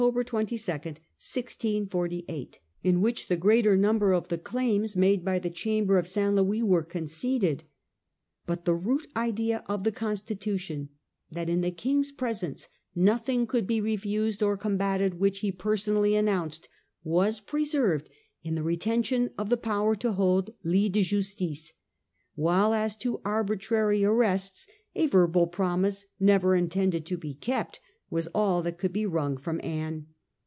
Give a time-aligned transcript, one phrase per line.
[0.01, 1.85] 22, 1648,
[2.81, 5.51] in which the oHDct?22° n greater number of the claims made by the 1648.
[5.77, 6.33] Chamber of St.
[6.33, 7.65] Louis were conceded.
[8.47, 10.89] But the root idea of the constitution,
[11.31, 16.67] that in the King's presence nothing could be refused or combated which he personally announced,
[17.03, 18.09] was preserved
[18.43, 21.73] in the retention of the power to hold /its de justice,
[22.33, 24.65] while as to arbitrary arrests
[24.95, 27.79] a verbal promise, never intended to be kept,
[28.09, 30.05] was all that could be wrung from Anne.